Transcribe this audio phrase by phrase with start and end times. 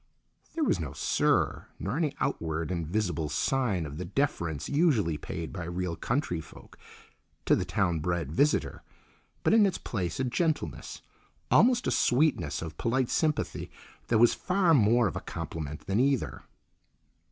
[0.55, 5.53] There was no "sir," nor any outward and visible sign of the deference usually paid
[5.53, 6.75] by real country folk
[7.45, 8.81] to the town bred visitor,
[9.43, 11.03] but in its place a gentleness,
[11.51, 13.69] almost a sweetness, of polite sympathy
[14.07, 16.41] that was far more of a compliment than either.